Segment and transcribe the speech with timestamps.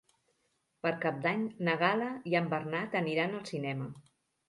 [0.85, 3.97] Per Cap d'Any na Gal·la i en Bernat aniran al cinema.